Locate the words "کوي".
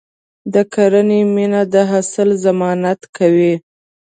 3.17-3.53